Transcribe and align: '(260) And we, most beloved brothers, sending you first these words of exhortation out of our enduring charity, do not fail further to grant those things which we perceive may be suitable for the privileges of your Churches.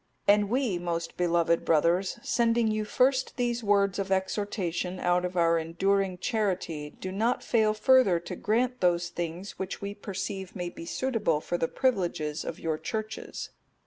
'(260) 0.25 0.33
And 0.41 0.49
we, 0.51 0.79
most 0.83 1.15
beloved 1.15 1.63
brothers, 1.63 2.17
sending 2.23 2.71
you 2.71 2.85
first 2.85 3.37
these 3.37 3.63
words 3.63 3.99
of 3.99 4.11
exhortation 4.11 4.99
out 4.99 5.23
of 5.23 5.37
our 5.37 5.59
enduring 5.59 6.17
charity, 6.17 6.89
do 6.89 7.11
not 7.11 7.43
fail 7.43 7.75
further 7.75 8.19
to 8.21 8.35
grant 8.35 8.79
those 8.81 9.09
things 9.09 9.59
which 9.59 9.79
we 9.79 9.93
perceive 9.93 10.55
may 10.55 10.69
be 10.69 10.87
suitable 10.87 11.39
for 11.39 11.59
the 11.59 11.67
privileges 11.67 12.43
of 12.43 12.59
your 12.59 12.79
Churches. 12.79 13.51